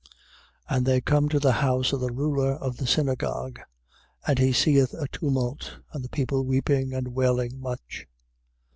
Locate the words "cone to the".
1.01-1.51